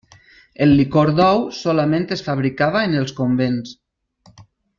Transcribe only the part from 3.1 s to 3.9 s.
convents.